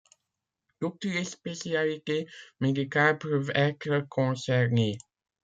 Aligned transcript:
Toutes 0.79 1.03
les 1.03 1.25
spécialités 1.25 2.25
médicales 2.59 3.19
peuvent 3.19 3.51
être 3.53 3.99
concernées. 4.09 4.97